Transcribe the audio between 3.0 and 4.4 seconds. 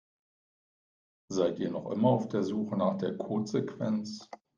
Codesequenz?